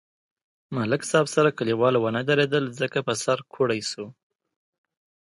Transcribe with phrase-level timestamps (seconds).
[0.75, 4.05] ملک صاحب سره کلیوال و نه درېدل ځکه په سر کوړئ شو.